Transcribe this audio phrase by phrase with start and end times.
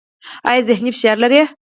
[0.47, 1.41] ایا ذهني فشار لرئ؟